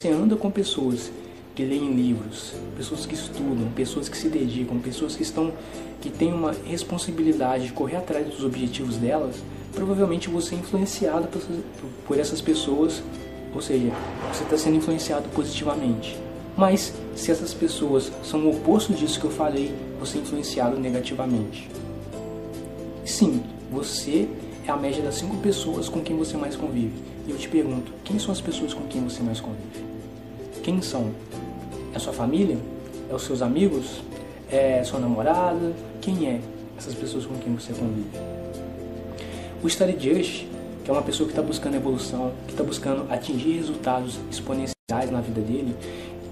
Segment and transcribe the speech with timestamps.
[0.00, 1.10] você anda com pessoas
[1.56, 5.52] que leem livros, pessoas que estudam, pessoas que se dedicam, pessoas que estão
[6.00, 9.42] que têm uma responsabilidade de correr atrás dos objetivos delas,
[9.74, 11.42] provavelmente você é influenciado por,
[12.06, 13.02] por essas pessoas,
[13.52, 13.90] ou seja,
[14.32, 16.16] você está sendo influenciado positivamente.
[16.56, 21.68] Mas se essas pessoas são o oposto disso que eu falei, você é influenciado negativamente.
[23.04, 24.28] Sim, você
[24.68, 26.92] é a média das cinco pessoas com quem você mais convive.
[27.26, 29.82] E eu te pergunto, quem são as pessoas com quem você mais convive?
[30.62, 31.10] Quem são?
[31.94, 32.58] É a sua família?
[33.10, 34.02] É os seus amigos?
[34.50, 35.72] É sua namorada?
[36.02, 36.40] Quem é
[36.76, 38.10] essas pessoas com quem você convive?
[39.62, 40.44] O Study Just,
[40.84, 45.22] que é uma pessoa que está buscando evolução, que está buscando atingir resultados exponenciais na
[45.22, 45.74] vida dele,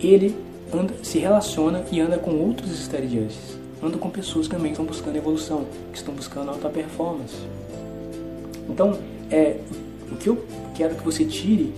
[0.00, 0.36] ele
[0.72, 3.58] anda, se relaciona e anda com outros Study Justs.
[3.80, 7.36] Anda com pessoas que também estão buscando evolução, que estão buscando alta performance.
[8.68, 8.98] Então,
[9.30, 9.58] é,
[10.10, 11.72] o que eu quero que você tire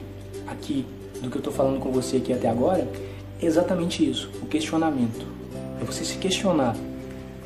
[0.47, 0.85] aqui
[1.21, 2.87] do que eu estou falando com você aqui até agora
[3.41, 5.27] é exatamente isso, o questionamento.
[5.81, 6.77] É você se questionar.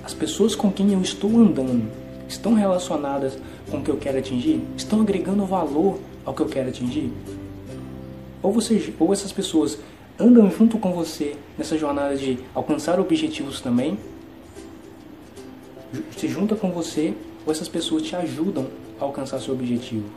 [0.05, 1.91] As pessoas com quem eu estou andando
[2.29, 3.39] estão relacionadas
[3.71, 4.63] com o que eu quero atingir?
[4.77, 7.13] Estão agregando valor ao que eu quero atingir?
[8.43, 9.79] Ou, você, ou essas pessoas
[10.19, 13.99] andam junto com você nessa jornada de alcançar objetivos também?
[16.17, 18.67] Se junta com você ou essas pessoas te ajudam
[19.01, 20.09] alcançar seu objetivo?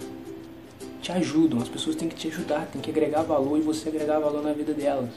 [1.03, 4.19] te ajudam, as pessoas têm que te ajudar, têm que agregar valor e você agregar
[4.19, 5.09] valor na vida delas.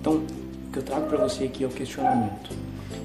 [0.00, 2.50] Então, o que eu trago para você aqui é o questionamento.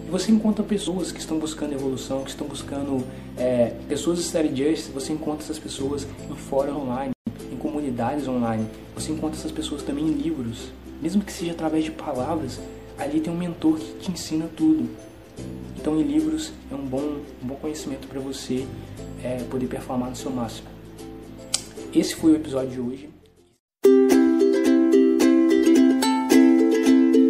[0.08, 3.06] E você encontra pessoas que estão buscando evolução, que estão buscando
[3.38, 7.12] é, pessoas study just, você encontra essas pessoas em fóruns online,
[7.52, 11.92] em comunidades online, você encontra essas pessoas também em livros, mesmo que seja através de
[11.92, 12.60] palavras,
[12.98, 14.90] ali tem um mentor que te ensina tudo.
[15.78, 18.66] Então, em livros é um bom, um bom conhecimento para você
[19.24, 20.68] é, poder performar no seu máximo.
[21.94, 23.19] Esse foi o episódio de hoje.